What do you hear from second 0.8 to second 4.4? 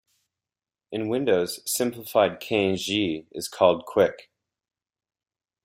In Windows, Simplified Cangjie is called 'Quick'.